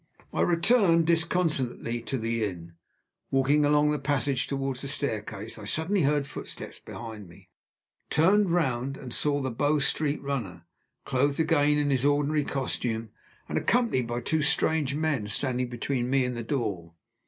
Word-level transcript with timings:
I 0.33 0.41
returned 0.41 1.05
disconsolately 1.05 2.01
to 2.01 2.17
the 2.17 2.43
inn. 2.43 2.73
Walking 3.29 3.63
along 3.63 3.91
the 3.91 3.99
passage 3.99 4.47
toward 4.47 4.77
the 4.77 4.87
staircase, 4.87 5.59
I 5.59 5.65
suddenly 5.65 6.01
heard 6.01 6.25
footsteps 6.25 6.79
behind 6.79 7.29
me 7.29 7.49
turned 8.09 8.49
round, 8.49 8.97
and 8.97 9.13
saw 9.13 9.43
the 9.43 9.51
Bow 9.51 9.77
Street 9.77 10.19
runner 10.23 10.65
(clothed 11.05 11.39
again 11.39 11.77
in 11.77 11.91
his 11.91 12.03
ordinary 12.03 12.43
costume, 12.45 13.11
and 13.47 13.59
accompanied 13.59 14.07
by 14.07 14.21
two 14.21 14.41
strange 14.41 14.95
men) 14.95 15.27
standing 15.27 15.67
between 15.67 16.09
me 16.09 16.25
and 16.25 16.35
the 16.35 16.41
door. 16.41 16.95